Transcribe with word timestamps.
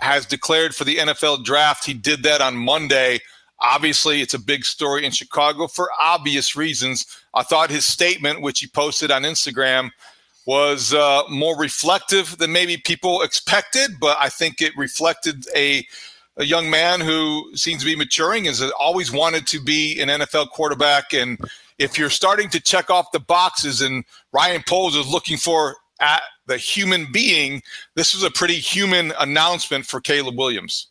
has 0.00 0.26
declared 0.26 0.74
for 0.74 0.84
the 0.84 0.96
NFL 0.96 1.44
draft. 1.44 1.84
He 1.84 1.94
did 1.94 2.22
that 2.22 2.40
on 2.40 2.56
Monday. 2.56 3.20
Obviously, 3.60 4.22
it's 4.22 4.34
a 4.34 4.38
big 4.38 4.64
story 4.64 5.04
in 5.04 5.12
Chicago 5.12 5.66
for 5.66 5.90
obvious 6.00 6.56
reasons. 6.56 7.06
I 7.34 7.42
thought 7.42 7.70
his 7.70 7.86
statement, 7.86 8.40
which 8.40 8.60
he 8.60 8.66
posted 8.66 9.10
on 9.10 9.22
Instagram, 9.22 9.90
was 10.46 10.94
uh, 10.94 11.22
more 11.28 11.56
reflective 11.58 12.38
than 12.38 12.52
maybe 12.52 12.78
people 12.78 13.22
expected, 13.22 13.92
but 14.00 14.16
I 14.18 14.30
think 14.30 14.62
it 14.62 14.72
reflected 14.76 15.46
a, 15.54 15.86
a 16.38 16.44
young 16.44 16.70
man 16.70 17.00
who 17.00 17.54
seems 17.54 17.80
to 17.80 17.86
be 17.86 17.94
maturing, 17.94 18.46
has 18.46 18.62
always 18.80 19.12
wanted 19.12 19.46
to 19.48 19.60
be 19.60 20.00
an 20.00 20.08
NFL 20.08 20.48
quarterback. 20.50 21.12
And 21.12 21.38
if 21.78 21.98
you're 21.98 22.10
starting 22.10 22.48
to 22.50 22.60
check 22.60 22.88
off 22.88 23.12
the 23.12 23.20
boxes 23.20 23.82
and 23.82 24.04
Ryan 24.32 24.62
Poles 24.66 24.96
is 24.96 25.06
looking 25.06 25.36
for 25.36 25.76
at 26.00 26.22
the 26.46 26.56
human 26.56 27.10
being, 27.12 27.62
this 27.94 28.14
was 28.14 28.22
a 28.22 28.30
pretty 28.30 28.58
human 28.58 29.12
announcement 29.20 29.86
for 29.86 30.00
Caleb 30.00 30.36
Williams. 30.36 30.88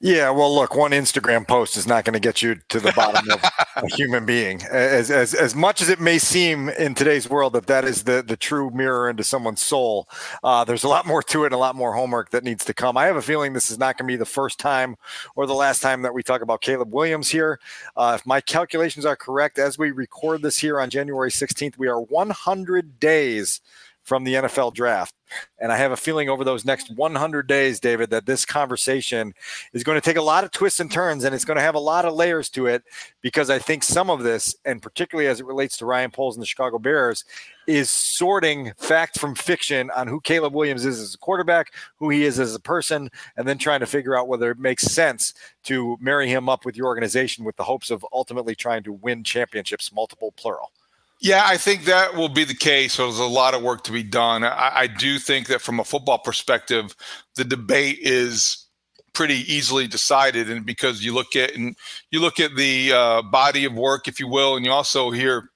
Yeah, 0.00 0.30
well, 0.30 0.54
look, 0.54 0.76
one 0.76 0.92
Instagram 0.92 1.46
post 1.46 1.76
is 1.76 1.84
not 1.84 2.04
going 2.04 2.14
to 2.14 2.20
get 2.20 2.40
you 2.40 2.54
to 2.68 2.78
the 2.78 2.92
bottom 2.92 3.28
of 3.32 3.42
a 3.76 3.96
human 3.96 4.24
being. 4.24 4.62
As, 4.70 5.10
as 5.10 5.34
as 5.34 5.56
much 5.56 5.82
as 5.82 5.88
it 5.88 6.00
may 6.00 6.18
seem 6.18 6.68
in 6.68 6.94
today's 6.94 7.28
world 7.28 7.52
that 7.54 7.66
that 7.66 7.84
is 7.84 8.04
the 8.04 8.22
the 8.22 8.36
true 8.36 8.70
mirror 8.70 9.10
into 9.10 9.24
someone's 9.24 9.60
soul, 9.60 10.08
uh, 10.44 10.62
there's 10.62 10.84
a 10.84 10.88
lot 10.88 11.04
more 11.04 11.20
to 11.24 11.42
it 11.42 11.46
and 11.46 11.54
a 11.54 11.58
lot 11.58 11.74
more 11.74 11.94
homework 11.94 12.30
that 12.30 12.44
needs 12.44 12.64
to 12.66 12.74
come. 12.74 12.96
I 12.96 13.06
have 13.06 13.16
a 13.16 13.22
feeling 13.22 13.52
this 13.52 13.72
is 13.72 13.78
not 13.78 13.98
going 13.98 14.06
to 14.06 14.12
be 14.12 14.16
the 14.16 14.24
first 14.24 14.60
time 14.60 14.96
or 15.34 15.46
the 15.46 15.54
last 15.54 15.82
time 15.82 16.02
that 16.02 16.14
we 16.14 16.22
talk 16.22 16.42
about 16.42 16.60
Caleb 16.60 16.94
Williams 16.94 17.28
here. 17.28 17.58
Uh, 17.96 18.16
if 18.20 18.24
my 18.24 18.40
calculations 18.40 19.04
are 19.04 19.16
correct, 19.16 19.58
as 19.58 19.78
we 19.78 19.90
record 19.90 20.42
this 20.42 20.58
here 20.58 20.80
on 20.80 20.90
January 20.90 21.30
16th, 21.30 21.76
we 21.76 21.88
are 21.88 22.00
100 22.00 23.00
days 23.00 23.60
from 24.08 24.24
the 24.24 24.34
NFL 24.34 24.72
draft. 24.72 25.14
And 25.60 25.70
I 25.70 25.76
have 25.76 25.92
a 25.92 25.96
feeling 25.96 26.30
over 26.30 26.42
those 26.42 26.64
next 26.64 26.90
100 26.96 27.46
days, 27.46 27.78
David, 27.78 28.08
that 28.08 28.24
this 28.24 28.46
conversation 28.46 29.34
is 29.74 29.84
going 29.84 30.00
to 30.00 30.04
take 30.04 30.16
a 30.16 30.22
lot 30.22 30.44
of 30.44 30.50
twists 30.50 30.80
and 30.80 30.90
turns 30.90 31.24
and 31.24 31.34
it's 31.34 31.44
going 31.44 31.58
to 31.58 31.62
have 31.62 31.74
a 31.74 31.78
lot 31.78 32.06
of 32.06 32.14
layers 32.14 32.48
to 32.50 32.66
it 32.66 32.82
because 33.20 33.50
I 33.50 33.58
think 33.58 33.82
some 33.82 34.08
of 34.08 34.22
this, 34.22 34.56
and 34.64 34.80
particularly 34.80 35.28
as 35.28 35.40
it 35.40 35.46
relates 35.46 35.76
to 35.76 35.86
Ryan 35.86 36.10
Poles 36.10 36.36
and 36.36 36.42
the 36.42 36.46
Chicago 36.46 36.78
Bears, 36.78 37.26
is 37.66 37.90
sorting 37.90 38.72
fact 38.78 39.18
from 39.18 39.34
fiction 39.34 39.90
on 39.94 40.08
who 40.08 40.22
Caleb 40.22 40.54
Williams 40.54 40.86
is 40.86 40.98
as 40.98 41.14
a 41.14 41.18
quarterback, 41.18 41.74
who 41.98 42.08
he 42.08 42.24
is 42.24 42.40
as 42.40 42.54
a 42.54 42.60
person, 42.60 43.10
and 43.36 43.46
then 43.46 43.58
trying 43.58 43.80
to 43.80 43.86
figure 43.86 44.16
out 44.16 44.26
whether 44.26 44.50
it 44.50 44.58
makes 44.58 44.84
sense 44.84 45.34
to 45.64 45.98
marry 46.00 46.28
him 46.30 46.48
up 46.48 46.64
with 46.64 46.78
your 46.78 46.86
organization 46.86 47.44
with 47.44 47.56
the 47.56 47.64
hopes 47.64 47.90
of 47.90 48.06
ultimately 48.10 48.54
trying 48.54 48.82
to 48.84 48.92
win 48.94 49.22
championships, 49.22 49.92
multiple 49.92 50.32
plural. 50.32 50.72
Yeah, 51.20 51.42
I 51.44 51.56
think 51.56 51.84
that 51.84 52.14
will 52.14 52.28
be 52.28 52.44
the 52.44 52.54
case. 52.54 52.96
There's 52.96 53.18
a 53.18 53.24
lot 53.24 53.54
of 53.54 53.62
work 53.62 53.82
to 53.84 53.92
be 53.92 54.04
done. 54.04 54.44
I, 54.44 54.72
I, 54.74 54.86
do 54.86 55.18
think 55.18 55.48
that 55.48 55.60
from 55.60 55.80
a 55.80 55.84
football 55.84 56.18
perspective, 56.18 56.94
the 57.34 57.44
debate 57.44 57.98
is 58.02 58.66
pretty 59.14 59.52
easily 59.52 59.88
decided, 59.88 60.48
and 60.48 60.64
because 60.64 61.04
you 61.04 61.12
look 61.12 61.34
at 61.34 61.56
and 61.56 61.76
you 62.12 62.20
look 62.20 62.38
at 62.38 62.54
the 62.54 62.92
uh, 62.92 63.22
body 63.22 63.64
of 63.64 63.74
work, 63.74 64.06
if 64.06 64.20
you 64.20 64.28
will, 64.28 64.54
and 64.54 64.64
you 64.64 64.70
also 64.70 65.10
hear 65.10 65.50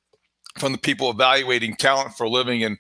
from 0.59 0.73
the 0.73 0.79
people 0.79 1.11
evaluating 1.11 1.77
talent 1.77 2.15
for 2.15 2.25
a 2.25 2.29
living, 2.29 2.65
and 2.65 2.77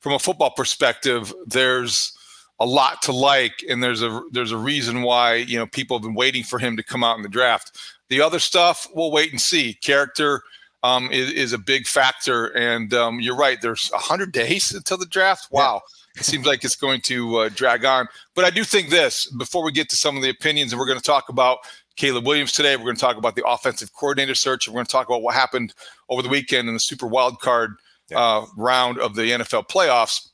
from 0.00 0.14
a 0.14 0.18
football 0.18 0.50
perspective, 0.50 1.34
there's 1.46 2.16
a 2.60 2.64
lot 2.64 3.02
to 3.02 3.12
like, 3.12 3.62
and 3.68 3.84
there's 3.84 4.02
a 4.02 4.22
there's 4.30 4.52
a 4.52 4.56
reason 4.56 5.02
why 5.02 5.34
you 5.34 5.58
know 5.58 5.66
people 5.66 5.98
have 5.98 6.02
been 6.02 6.14
waiting 6.14 6.44
for 6.44 6.58
him 6.58 6.78
to 6.78 6.82
come 6.82 7.04
out 7.04 7.18
in 7.18 7.22
the 7.22 7.28
draft. 7.28 7.78
The 8.08 8.22
other 8.22 8.38
stuff, 8.38 8.88
we'll 8.94 9.10
wait 9.10 9.32
and 9.32 9.40
see. 9.40 9.74
Character 9.74 10.42
um, 10.82 11.10
is, 11.10 11.30
is, 11.32 11.52
a 11.52 11.58
big 11.58 11.86
factor. 11.86 12.46
And 12.56 12.92
um, 12.92 13.20
you're 13.20 13.36
right. 13.36 13.60
There's 13.60 13.90
100 13.90 14.32
days 14.32 14.72
until 14.74 14.98
the 14.98 15.06
draft. 15.06 15.48
Wow. 15.50 15.82
Yeah. 16.14 16.20
it 16.20 16.24
seems 16.24 16.46
like 16.46 16.64
it's 16.64 16.76
going 16.76 17.00
to 17.02 17.36
uh, 17.36 17.48
drag 17.50 17.84
on. 17.84 18.08
But 18.34 18.44
I 18.44 18.50
do 18.50 18.64
think 18.64 18.90
this 18.90 19.30
before 19.30 19.64
we 19.64 19.72
get 19.72 19.88
to 19.90 19.96
some 19.96 20.16
of 20.16 20.22
the 20.22 20.30
opinions, 20.30 20.72
and 20.72 20.80
we're 20.80 20.86
going 20.86 20.98
to 20.98 21.04
talk 21.04 21.28
about 21.28 21.58
Caleb 21.96 22.26
Williams 22.26 22.52
today. 22.52 22.76
We're 22.76 22.84
going 22.84 22.96
to 22.96 23.00
talk 23.00 23.16
about 23.16 23.36
the 23.36 23.46
offensive 23.46 23.92
coordinator 23.92 24.34
search. 24.34 24.66
And 24.66 24.74
we're 24.74 24.78
going 24.78 24.86
to 24.86 24.92
talk 24.92 25.08
about 25.08 25.22
what 25.22 25.34
happened 25.34 25.74
over 26.08 26.22
the 26.22 26.28
weekend 26.28 26.68
in 26.68 26.74
the 26.74 26.80
super 26.80 27.06
wild 27.06 27.40
card 27.40 27.74
yeah. 28.10 28.20
uh, 28.20 28.46
round 28.56 28.98
of 28.98 29.14
the 29.14 29.30
NFL 29.30 29.68
playoffs. 29.68 30.28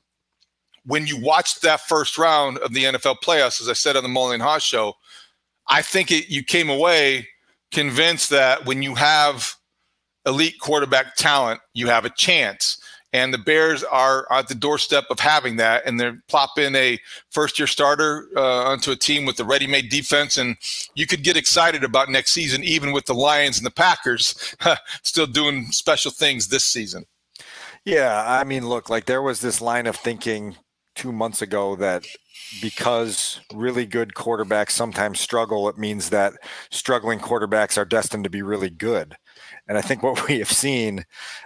When 0.84 1.06
you 1.06 1.20
watched 1.20 1.62
that 1.62 1.80
first 1.80 2.16
round 2.16 2.58
of 2.58 2.72
the 2.72 2.84
NFL 2.84 3.16
playoffs, 3.22 3.60
as 3.60 3.68
I 3.68 3.74
said 3.74 3.96
on 3.96 4.02
the 4.02 4.08
Mullen 4.08 4.40
Haugh 4.40 4.60
show, 4.60 4.94
I 5.68 5.82
think 5.82 6.10
it, 6.10 6.30
you 6.30 6.42
came 6.42 6.70
away 6.70 7.28
convinced 7.70 8.30
that 8.30 8.64
when 8.64 8.82
you 8.82 8.94
have 8.94 9.57
elite 10.26 10.58
quarterback 10.60 11.16
talent, 11.16 11.60
you 11.74 11.88
have 11.88 12.04
a 12.04 12.10
chance. 12.10 12.78
And 13.14 13.32
the 13.32 13.38
Bears 13.38 13.82
are 13.84 14.30
at 14.30 14.48
the 14.48 14.54
doorstep 14.54 15.04
of 15.10 15.18
having 15.18 15.56
that, 15.56 15.82
and 15.86 15.98
they're 15.98 16.18
plop 16.28 16.58
in 16.58 16.76
a 16.76 16.98
first-year 17.30 17.66
starter 17.66 18.28
uh, 18.36 18.64
onto 18.64 18.90
a 18.90 18.96
team 18.96 19.24
with 19.24 19.40
a 19.40 19.44
ready-made 19.44 19.88
defense, 19.88 20.36
and 20.36 20.56
you 20.94 21.06
could 21.06 21.24
get 21.24 21.36
excited 21.36 21.84
about 21.84 22.10
next 22.10 22.34
season, 22.34 22.62
even 22.62 22.92
with 22.92 23.06
the 23.06 23.14
Lions 23.14 23.56
and 23.56 23.64
the 23.64 23.70
Packers 23.70 24.54
still 25.02 25.26
doing 25.26 25.68
special 25.70 26.10
things 26.10 26.48
this 26.48 26.66
season. 26.66 27.06
Yeah, 27.86 28.22
I 28.26 28.44
mean, 28.44 28.68
look, 28.68 28.90
like 28.90 29.06
there 29.06 29.22
was 29.22 29.40
this 29.40 29.62
line 29.62 29.86
of 29.86 29.96
thinking 29.96 30.56
two 30.94 31.12
months 31.12 31.40
ago 31.40 31.76
that 31.76 32.04
because 32.60 33.40
really 33.52 33.86
good 33.86 34.14
quarterbacks 34.14 34.72
sometimes 34.72 35.20
struggle, 35.20 35.68
it 35.68 35.78
means 35.78 36.10
that 36.10 36.34
struggling 36.70 37.18
quarterbacks 37.18 37.76
are 37.76 37.84
destined 37.84 38.24
to 38.24 38.30
be 38.30 38.42
really 38.42 38.70
good. 38.70 39.16
And 39.66 39.78
I 39.78 39.82
think 39.82 40.02
what 40.02 40.28
we 40.28 40.38
have 40.38 40.52
seen 40.52 41.04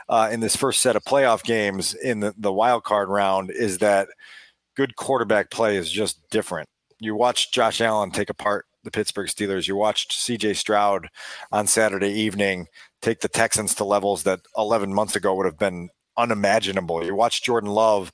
uh, 0.09 0.29
in 0.33 0.41
this 0.41 0.57
first 0.57 0.81
set 0.81 0.97
of 0.97 1.05
playoff 1.05 1.43
games 1.43 1.95
in 1.95 2.21
the, 2.21 2.35
the 2.37 2.53
wild 2.53 2.85
card 2.85 3.09
round 3.09 3.51
is 3.51 3.79
that 3.79 4.09
good 4.77 4.97
quarterback 4.97 5.51
play 5.51 5.77
is 5.77 5.91
just 5.91 6.21
different. 6.31 6.69
You 6.99 7.15
watched 7.15 7.53
Josh 7.53 7.81
Allen 7.81 8.11
take 8.11 8.31
apart 8.31 8.67
the 8.85 8.91
Pittsburgh 8.91 9.29
Steelers. 9.29 9.69
You 9.69 9.77
watched 9.77 10.13
CJ 10.13 10.57
Stroud 10.57 11.09
on 11.51 11.67
Saturday 11.67 12.11
evening 12.11 12.67
take 13.01 13.21
the 13.21 13.29
Texans 13.29 13.75
to 13.75 13.85
levels 13.85 14.23
that 14.23 14.41
11 14.57 14.95
months 14.95 15.17
ago 15.17 15.35
would 15.35 15.47
have 15.47 15.59
been 15.59 15.89
unimaginable. 16.17 17.05
You 17.05 17.15
watched 17.15 17.45
Jordan 17.45 17.71
Love 17.71 18.13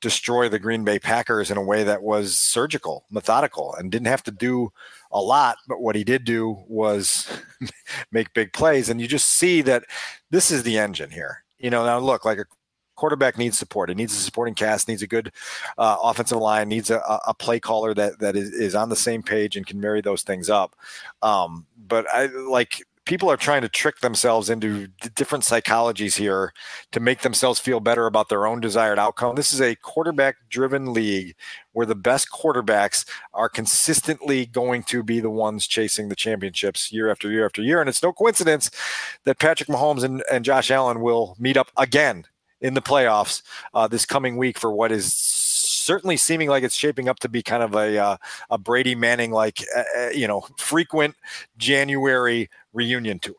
destroy 0.00 0.48
the 0.48 0.58
Green 0.58 0.84
Bay 0.84 0.98
Packers 0.98 1.50
in 1.50 1.56
a 1.56 1.62
way 1.62 1.82
that 1.84 2.02
was 2.02 2.36
surgical, 2.36 3.04
methodical, 3.10 3.74
and 3.74 3.90
didn't 3.90 4.06
have 4.06 4.22
to 4.24 4.30
do 4.30 4.72
a 5.10 5.20
lot. 5.20 5.56
But 5.66 5.80
what 5.80 5.96
he 5.96 6.04
did 6.04 6.24
do 6.24 6.62
was 6.68 7.28
make 8.12 8.32
big 8.34 8.52
plays. 8.52 8.88
And 8.88 9.00
you 9.00 9.08
just 9.08 9.28
see 9.28 9.62
that 9.62 9.84
this 10.30 10.50
is 10.50 10.62
the 10.62 10.78
engine 10.78 11.10
here. 11.10 11.44
You 11.58 11.70
know, 11.70 11.84
now 11.84 11.98
look, 11.98 12.24
like 12.24 12.38
a 12.38 12.44
quarterback 12.98 13.38
needs 13.38 13.58
support. 13.58 13.90
It 13.90 13.96
needs 13.96 14.12
a 14.12 14.16
supporting 14.16 14.54
cast, 14.54 14.88
needs 14.88 15.02
a 15.02 15.06
good 15.06 15.32
uh, 15.78 15.96
offensive 16.02 16.38
line, 16.38 16.68
needs 16.68 16.90
a, 16.90 16.98
a, 17.26 17.32
play 17.32 17.60
caller 17.60 17.94
that 17.94 18.18
that 18.18 18.36
is, 18.36 18.50
is 18.50 18.74
on 18.74 18.88
the 18.88 18.96
same 18.96 19.22
page 19.22 19.56
and 19.56 19.66
can 19.66 19.80
marry 19.80 20.00
those 20.00 20.22
things 20.22 20.50
up. 20.50 20.74
Um, 21.22 21.66
but 21.86 22.06
I 22.12 22.26
like 22.26 22.82
people 23.08 23.30
are 23.30 23.38
trying 23.38 23.62
to 23.62 23.68
trick 23.70 24.00
themselves 24.00 24.50
into 24.50 24.86
different 25.14 25.42
psychologies 25.42 26.16
here 26.16 26.52
to 26.92 27.00
make 27.00 27.22
themselves 27.22 27.58
feel 27.58 27.80
better 27.80 28.06
about 28.06 28.28
their 28.28 28.46
own 28.46 28.60
desired 28.60 28.98
outcome. 28.98 29.34
This 29.34 29.52
is 29.52 29.62
a 29.62 29.74
quarterback 29.76 30.36
driven 30.50 30.92
league 30.92 31.34
where 31.72 31.86
the 31.86 31.94
best 31.94 32.30
quarterbacks 32.30 33.08
are 33.32 33.48
consistently 33.48 34.44
going 34.44 34.82
to 34.84 35.02
be 35.02 35.20
the 35.20 35.30
ones 35.30 35.66
chasing 35.66 36.10
the 36.10 36.14
championships 36.14 36.92
year 36.92 37.10
after 37.10 37.30
year 37.30 37.46
after 37.46 37.62
year. 37.62 37.80
And 37.80 37.88
it's 37.88 38.02
no 38.02 38.12
coincidence 38.12 38.70
that 39.24 39.38
Patrick 39.38 39.70
Mahomes 39.70 40.04
and, 40.04 40.22
and 40.30 40.44
Josh 40.44 40.70
Allen 40.70 41.00
will 41.00 41.34
meet 41.38 41.56
up 41.56 41.72
again 41.78 42.26
in 42.60 42.74
the 42.74 42.82
playoffs 42.82 43.40
uh, 43.72 43.88
this 43.88 44.04
coming 44.04 44.36
week 44.36 44.58
for 44.58 44.70
what 44.70 44.92
is 44.92 45.14
certainly 45.88 46.18
seeming 46.18 46.50
like 46.50 46.62
it's 46.62 46.74
shaping 46.74 47.08
up 47.08 47.18
to 47.20 47.30
be 47.30 47.42
kind 47.42 47.62
of 47.62 47.74
a 47.74 47.98
uh, 47.98 48.16
a 48.50 48.58
Brady 48.58 48.94
Manning 48.94 49.30
like 49.30 49.64
uh, 49.74 49.82
uh, 49.98 50.08
you 50.10 50.28
know 50.28 50.42
frequent 50.58 51.16
January 51.56 52.50
reunion 52.74 53.18
tour. 53.18 53.34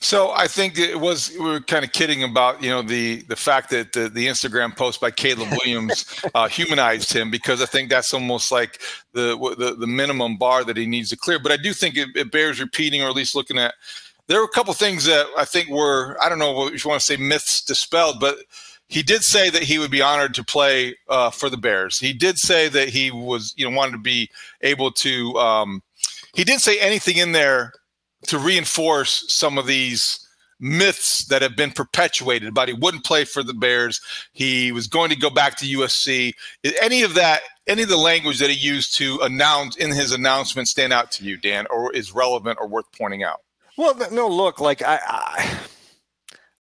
So 0.00 0.32
I 0.32 0.48
think 0.48 0.78
it 0.78 1.00
was 1.00 1.30
we 1.32 1.46
were 1.46 1.60
kind 1.60 1.82
of 1.82 1.92
kidding 1.92 2.22
about 2.24 2.62
you 2.62 2.68
know 2.68 2.82
the 2.82 3.22
the 3.22 3.36
fact 3.36 3.70
that 3.70 3.94
the, 3.94 4.10
the 4.10 4.26
Instagram 4.26 4.76
post 4.76 5.00
by 5.00 5.10
Caleb 5.10 5.48
Williams 5.50 6.04
uh, 6.34 6.46
humanized 6.46 7.10
him 7.10 7.30
because 7.30 7.62
I 7.62 7.66
think 7.66 7.88
that's 7.88 8.12
almost 8.12 8.52
like 8.52 8.82
the, 9.14 9.34
the 9.58 9.74
the 9.74 9.86
minimum 9.86 10.36
bar 10.36 10.62
that 10.64 10.76
he 10.76 10.84
needs 10.84 11.08
to 11.10 11.16
clear. 11.16 11.38
But 11.38 11.52
I 11.52 11.56
do 11.56 11.72
think 11.72 11.96
it, 11.96 12.08
it 12.14 12.30
bears 12.30 12.60
repeating 12.60 13.02
or 13.02 13.08
at 13.08 13.16
least 13.16 13.34
looking 13.34 13.58
at. 13.58 13.72
There 14.28 14.38
were 14.38 14.44
a 14.44 14.56
couple 14.56 14.72
things 14.74 15.04
that 15.06 15.26
I 15.38 15.46
think 15.46 15.70
were 15.70 16.18
I 16.22 16.28
don't 16.28 16.38
know 16.38 16.68
if 16.68 16.84
you 16.84 16.90
want 16.90 17.00
to 17.00 17.06
say 17.06 17.16
myths 17.16 17.64
dispelled, 17.64 18.20
but 18.20 18.36
he 18.92 19.02
did 19.02 19.22
say 19.22 19.48
that 19.48 19.62
he 19.62 19.78
would 19.78 19.90
be 19.90 20.02
honored 20.02 20.34
to 20.34 20.44
play 20.44 20.94
uh, 21.08 21.30
for 21.30 21.48
the 21.48 21.56
Bears. 21.56 21.98
He 21.98 22.12
did 22.12 22.36
say 22.38 22.68
that 22.68 22.90
he 22.90 23.10
was, 23.10 23.54
you 23.56 23.68
know, 23.68 23.74
wanted 23.74 23.92
to 23.92 23.98
be 23.98 24.28
able 24.60 24.90
to. 24.92 25.34
Um, 25.38 25.82
he 26.34 26.44
didn't 26.44 26.60
say 26.60 26.78
anything 26.78 27.16
in 27.16 27.32
there 27.32 27.72
to 28.26 28.38
reinforce 28.38 29.24
some 29.32 29.56
of 29.56 29.66
these 29.66 30.28
myths 30.60 31.24
that 31.28 31.40
have 31.40 31.56
been 31.56 31.70
perpetuated 31.70 32.50
about 32.50 32.68
he 32.68 32.74
wouldn't 32.74 33.02
play 33.02 33.24
for 33.24 33.42
the 33.42 33.54
Bears. 33.54 33.98
He 34.34 34.72
was 34.72 34.88
going 34.88 35.08
to 35.08 35.16
go 35.16 35.30
back 35.30 35.56
to 35.56 35.64
USC. 35.64 36.34
Any 36.82 37.02
of 37.02 37.14
that, 37.14 37.40
any 37.66 37.84
of 37.84 37.88
the 37.88 37.96
language 37.96 38.40
that 38.40 38.50
he 38.50 38.56
used 38.56 38.94
to 38.96 39.18
announce 39.22 39.74
in 39.76 39.90
his 39.90 40.12
announcement 40.12 40.68
stand 40.68 40.92
out 40.92 41.10
to 41.12 41.24
you, 41.24 41.38
Dan, 41.38 41.66
or 41.70 41.90
is 41.94 42.12
relevant 42.12 42.58
or 42.60 42.68
worth 42.68 42.92
pointing 42.92 43.22
out? 43.22 43.40
Well, 43.78 43.94
no, 44.12 44.28
look, 44.28 44.60
like 44.60 44.82
I, 44.82 45.00
I 45.02 45.58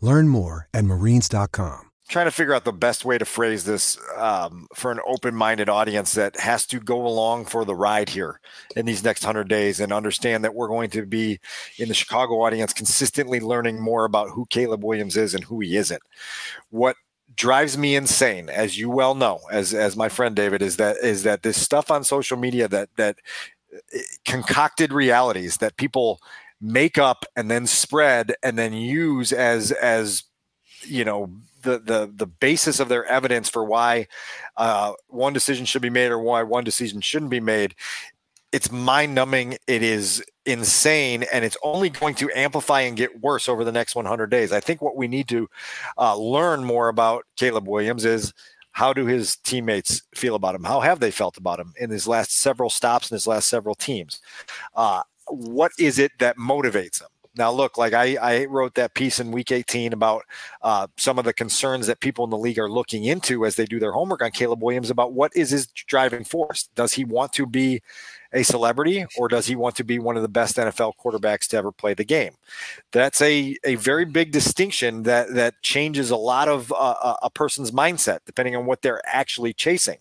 Learn 0.00 0.28
more 0.28 0.68
at 0.72 0.84
marines.com. 0.84 1.90
Trying 2.08 2.26
to 2.26 2.32
figure 2.32 2.54
out 2.54 2.64
the 2.64 2.72
best 2.72 3.04
way 3.04 3.18
to 3.18 3.24
phrase 3.24 3.62
this 3.62 3.96
um, 4.16 4.66
for 4.74 4.90
an 4.90 4.98
open 5.06 5.32
minded 5.32 5.68
audience 5.68 6.14
that 6.14 6.40
has 6.40 6.66
to 6.66 6.80
go 6.80 7.06
along 7.06 7.44
for 7.44 7.64
the 7.64 7.74
ride 7.74 8.08
here 8.08 8.40
in 8.74 8.84
these 8.84 9.04
next 9.04 9.22
100 9.22 9.46
days 9.46 9.78
and 9.78 9.92
understand 9.92 10.42
that 10.42 10.54
we're 10.54 10.66
going 10.66 10.90
to 10.90 11.06
be 11.06 11.38
in 11.78 11.86
the 11.86 11.94
Chicago 11.94 12.40
audience 12.42 12.72
consistently 12.72 13.38
learning 13.38 13.80
more 13.80 14.04
about 14.04 14.30
who 14.30 14.44
Caleb 14.46 14.82
Williams 14.82 15.16
is 15.16 15.34
and 15.34 15.44
who 15.44 15.60
he 15.60 15.76
isn't. 15.76 16.02
What 16.70 16.96
drives 17.36 17.78
me 17.78 17.94
insane 17.94 18.48
as 18.48 18.76
you 18.76 18.90
well 18.90 19.14
know 19.14 19.38
as 19.52 19.72
as 19.72 19.96
my 19.96 20.08
friend 20.08 20.34
David 20.34 20.62
is 20.62 20.76
that 20.78 20.96
is 20.96 21.22
that 21.22 21.44
this 21.44 21.56
stuff 21.56 21.90
on 21.90 22.02
social 22.02 22.36
media 22.36 22.66
that 22.66 22.88
that 22.96 23.18
eh, 23.94 24.00
concocted 24.24 24.92
realities 24.92 25.58
that 25.58 25.76
people 25.76 26.20
make 26.60 26.98
up 26.98 27.24
and 27.36 27.50
then 27.50 27.66
spread 27.66 28.34
and 28.42 28.58
then 28.58 28.72
use 28.72 29.32
as 29.32 29.72
as 29.72 30.24
you 30.82 31.04
know 31.04 31.30
the 31.62 31.78
the 31.78 32.12
the 32.14 32.26
basis 32.26 32.80
of 32.80 32.88
their 32.88 33.04
evidence 33.06 33.48
for 33.48 33.64
why 33.64 34.06
uh, 34.56 34.92
one 35.08 35.32
decision 35.32 35.64
should 35.64 35.82
be 35.82 35.90
made 35.90 36.10
or 36.10 36.18
why 36.18 36.42
one 36.42 36.64
decision 36.64 37.00
shouldn't 37.00 37.30
be 37.30 37.40
made. 37.40 37.74
It's 38.52 38.70
mind 38.70 39.14
numbing 39.14 39.58
it 39.66 39.82
is 39.82 40.24
insane 40.44 41.24
and 41.32 41.44
it's 41.44 41.56
only 41.62 41.88
going 41.88 42.14
to 42.16 42.30
amplify 42.34 42.80
and 42.80 42.96
get 42.96 43.20
worse 43.20 43.48
over 43.48 43.62
the 43.62 43.70
next 43.70 43.94
100 43.94 44.28
days. 44.28 44.52
I 44.52 44.60
think 44.60 44.82
what 44.82 44.96
we 44.96 45.06
need 45.06 45.28
to 45.28 45.48
uh, 45.96 46.16
learn 46.16 46.64
more 46.64 46.88
about 46.88 47.26
caleb 47.36 47.68
williams 47.68 48.04
is 48.04 48.32
how 48.72 48.92
do 48.92 49.06
his 49.06 49.36
teammates 49.36 50.02
feel 50.14 50.34
about 50.34 50.54
him? 50.54 50.64
How 50.64 50.80
have 50.80 51.00
they 51.00 51.10
felt 51.10 51.36
about 51.36 51.60
him 51.60 51.74
in 51.78 51.90
his 51.90 52.06
last 52.08 52.36
several 52.36 52.70
stops 52.70 53.10
in 53.10 53.14
his 53.14 53.26
last 53.26 53.48
several 53.48 53.74
teams? 53.74 54.20
Uh, 54.74 55.02
what 55.30 55.72
is 55.78 55.98
it 55.98 56.12
that 56.18 56.36
motivates 56.36 57.00
him? 57.00 57.08
Now, 57.36 57.52
look, 57.52 57.78
like 57.78 57.92
I, 57.92 58.16
I 58.16 58.44
wrote 58.46 58.74
that 58.74 58.94
piece 58.94 59.20
in 59.20 59.30
week 59.30 59.52
18 59.52 59.92
about 59.92 60.24
uh, 60.62 60.88
some 60.96 61.18
of 61.18 61.24
the 61.24 61.32
concerns 61.32 61.86
that 61.86 62.00
people 62.00 62.24
in 62.24 62.30
the 62.30 62.36
league 62.36 62.58
are 62.58 62.68
looking 62.68 63.04
into 63.04 63.46
as 63.46 63.54
they 63.54 63.66
do 63.66 63.78
their 63.78 63.92
homework 63.92 64.22
on 64.22 64.32
Caleb 64.32 64.62
Williams 64.62 64.90
about 64.90 65.12
what 65.12 65.34
is 65.36 65.50
his 65.50 65.68
driving 65.68 66.24
force. 66.24 66.68
Does 66.74 66.92
he 66.92 67.04
want 67.04 67.32
to 67.34 67.46
be 67.46 67.82
a 68.32 68.42
celebrity 68.42 69.04
or 69.16 69.28
does 69.28 69.46
he 69.46 69.56
want 69.56 69.74
to 69.76 69.84
be 69.84 69.98
one 69.98 70.16
of 70.16 70.22
the 70.22 70.28
best 70.28 70.56
NFL 70.56 70.92
quarterbacks 71.02 71.46
to 71.48 71.56
ever 71.56 71.72
play 71.72 71.94
the 71.94 72.04
game? 72.04 72.34
That's 72.92 73.20
a, 73.20 73.56
a 73.64 73.76
very 73.76 74.04
big 74.04 74.32
distinction 74.32 75.04
that, 75.04 75.32
that 75.34 75.62
changes 75.62 76.10
a 76.10 76.16
lot 76.16 76.48
of 76.48 76.72
uh, 76.76 77.16
a 77.22 77.30
person's 77.30 77.70
mindset 77.70 78.20
depending 78.26 78.56
on 78.56 78.66
what 78.66 78.82
they're 78.82 79.02
actually 79.06 79.52
chasing. 79.52 79.98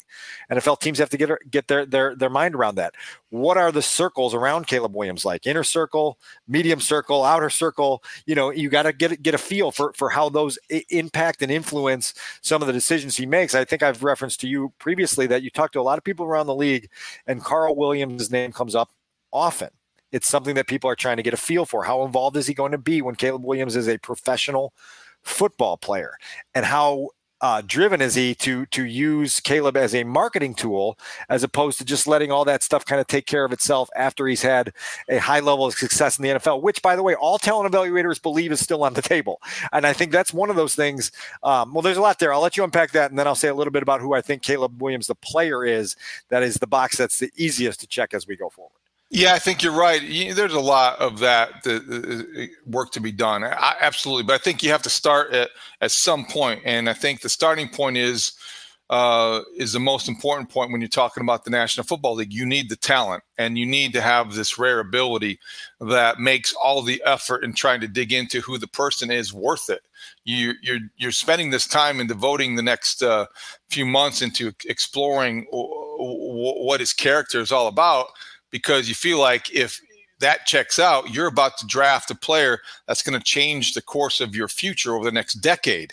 NFL 0.51 0.79
teams 0.79 0.99
have 0.99 1.09
to 1.09 1.17
get, 1.17 1.29
get 1.49 1.67
their, 1.67 1.85
their, 1.85 2.15
their 2.15 2.29
mind 2.29 2.55
around 2.55 2.75
that. 2.75 2.95
What 3.31 3.57
are 3.57 3.71
the 3.71 3.81
circles 3.81 4.33
around 4.33 4.65
Caleb 4.67 4.95
Williams 4.95 5.23
like? 5.23 5.45
Inner 5.45 5.63
circle, 5.63 6.17
medium 6.47 6.81
circle, 6.81 7.23
outer 7.23 7.49
circle. 7.49 8.03
You 8.25 8.33
know, 8.35 8.49
you 8.49 8.69
got 8.69 8.83
to 8.83 8.93
get 8.93 9.21
get 9.21 9.35
a 9.35 9.37
feel 9.37 9.71
for 9.71 9.93
for 9.93 10.09
how 10.09 10.29
those 10.29 10.57
I- 10.71 10.83
impact 10.89 11.41
and 11.41 11.51
influence 11.51 12.13
some 12.41 12.61
of 12.61 12.67
the 12.67 12.73
decisions 12.73 13.17
he 13.17 13.25
makes. 13.27 13.53
I 13.53 13.65
think 13.65 13.83
I've 13.83 14.03
referenced 14.03 14.41
to 14.41 14.47
you 14.47 14.73
previously 14.79 15.27
that 15.27 15.43
you 15.43 15.51
talk 15.51 15.71
to 15.73 15.79
a 15.79 15.83
lot 15.83 15.97
of 15.99 16.03
people 16.03 16.25
around 16.25 16.47
the 16.47 16.55
league, 16.55 16.89
and 17.27 17.43
Carl 17.43 17.75
Williams 17.75 18.31
name 18.31 18.51
comes 18.51 18.73
up 18.75 18.89
often. 19.31 19.69
It's 20.11 20.27
something 20.27 20.55
that 20.55 20.67
people 20.67 20.89
are 20.89 20.95
trying 20.95 21.17
to 21.17 21.23
get 21.23 21.35
a 21.35 21.37
feel 21.37 21.65
for. 21.65 21.83
How 21.83 22.03
involved 22.05 22.35
is 22.35 22.47
he 22.47 22.53
going 22.55 22.71
to 22.71 22.79
be 22.79 23.01
when 23.01 23.13
Caleb 23.15 23.45
Williams 23.45 23.75
is 23.75 23.87
a 23.87 23.99
professional 23.99 24.73
football 25.21 25.77
player? 25.77 26.13
And 26.55 26.65
how 26.65 27.09
uh, 27.41 27.62
driven 27.65 28.01
is 28.01 28.15
he 28.15 28.36
to 28.36 28.65
to 28.68 28.86
use 28.86 29.39
Caleb 29.39 29.77
as 29.77 29.95
a 29.95 30.03
marketing 30.03 30.53
tool 30.53 30.97
as 31.30 31.44
opposed 31.44 31.77
to 31.77 31.86
just 31.86 32.08
letting 32.08 32.31
all 32.31 32.46
that 32.46 32.63
stuff 32.63 32.86
kind 32.86 33.00
of 33.00 33.08
take 33.08 33.25
care 33.25 33.46
of 33.46 33.51
itself 33.51 33.89
after 33.96 34.27
he's 34.27 34.41
had 34.41 34.74
a 35.08 35.17
high 35.17 35.39
level 35.39 35.65
of 35.65 35.74
success 35.74 36.17
in 36.17 36.24
the 36.24 36.29
NFL, 36.29 36.62
which, 36.62 36.81
by 36.81 36.96
the 36.96 37.03
way, 37.03 37.15
all 37.15 37.38
talent 37.38 37.72
evaluators 37.72 38.22
believe 38.22 38.51
is 38.51 38.60
still 38.60 38.84
on 38.84 38.93
the 38.93 39.01
table. 39.01 39.41
And 39.72 39.86
I 39.86 39.93
think 39.93 40.12
that's 40.12 40.34
one 40.34 40.50
of 40.50 40.55
those 40.55 40.75
things. 40.75 41.12
Um, 41.43 41.74
well, 41.74 41.81
there's 41.81 41.98
a 41.98 42.01
lot 42.01 42.19
there. 42.19 42.34
I'll 42.34 42.41
let 42.41 42.58
you 42.58 42.63
unpack 42.63 42.91
that, 42.91 43.10
and 43.10 43.17
then 43.17 43.27
I'll 43.27 43.36
say 43.36 43.48
a 43.48 43.53
little 43.53 43.72
bit 43.72 43.84
about 43.84 44.01
who 44.01 44.13
I 44.13 44.22
think 44.22 44.41
Caleb 44.41 44.81
Williams, 44.81 45.08
the 45.08 45.15
player, 45.15 45.65
is. 45.65 45.96
That 46.29 46.43
is 46.43 46.55
the 46.55 46.67
box 46.67 46.98
that's 46.98 47.19
the 47.19 47.31
easiest 47.36 47.79
to 47.81 47.88
check 47.88 48.13
as 48.13 48.27
we 48.27 48.36
go 48.36 48.50
forward. 48.50 48.78
Yeah, 49.12 49.34
I 49.34 49.39
think 49.39 49.63
you're 49.63 49.74
right. 49.74 50.01
There's 50.36 50.54
a 50.54 50.60
lot 50.60 51.00
of 51.00 51.20
that 51.20 51.66
work 52.68 52.92
to 52.92 53.00
be 53.00 53.12
done. 53.12 53.44
I, 53.44 53.75
absolutely, 53.82 54.24
but 54.24 54.34
I 54.34 54.38
think 54.38 54.62
you 54.62 54.70
have 54.70 54.84
to 54.84 54.89
start 54.89 55.34
at 55.34 55.50
at 55.82 55.92
some 55.92 56.25
point, 56.25 56.62
and 56.63 56.88
I 56.88 56.94
think 56.94 57.22
the 57.22 57.30
starting 57.30 57.70
point 57.70 57.98
is 57.98 58.34
uh, 58.92 59.42
is 59.58 59.74
the 59.74 59.80
most 59.80 60.08
important 60.08 60.50
point 60.51 60.72
when 60.72 60.80
you're 60.80 60.88
talking 60.88 61.24
about 61.24 61.44
the 61.44 61.50
National 61.50 61.84
Football 61.84 62.16
League. 62.16 62.34
You 62.34 62.46
need 62.46 62.70
the 62.70 62.75
talent, 62.75 63.24
and 63.39 63.58
you 63.58 63.66
need 63.66 63.94
to 63.94 64.01
have 64.01 64.36
this 64.36 64.60
rare 64.60 64.80
ability 64.80 65.39
that 65.82 66.20
makes 66.20 66.54
all 66.54 66.84
the 66.84 67.01
effort 67.04 67.44
in 67.44 67.54
trying 67.54 67.82
to 67.82 67.88
dig 67.88 68.13
into 68.13 68.42
who 68.42 68.60
the 68.60 68.68
person 68.68 69.10
is 69.10 69.34
worth 69.34 69.72
it. 69.72 69.82
You, 70.24 70.54
you're 70.62 70.80
you're 70.98 71.12
spending 71.12 71.50
this 71.50 71.66
time 71.68 72.00
and 72.00 72.08
devoting 72.08 72.56
the 72.56 72.62
next 72.62 73.01
uh, 73.01 73.25
few 73.72 73.88
months 73.88 74.22
into 74.22 74.54
exploring 74.68 75.48
what 75.51 76.80
his 76.80 76.94
character 76.94 77.42
is 77.42 77.51
all 77.51 77.66
about 77.68 78.08
because 78.51 78.89
you 78.89 78.96
feel 78.96 79.20
like 79.20 79.53
if 79.53 79.79
that 80.20 80.46
checks 80.46 80.79
out, 80.79 81.13
you're 81.13 81.27
about 81.27 81.58
to 81.58 81.65
draft 81.65 82.12
a 82.12 82.15
player 82.15 82.60
that's 82.88 83.01
going 83.01 83.18
to 83.18 83.24
change 83.24 83.74
the 83.74 83.82
course 83.82 84.20
of 84.20 84.36
your 84.36 84.50
future 84.50 84.94
over 84.94 85.06
the 85.06 85.12
next 85.12 85.36
decade. 85.36 85.88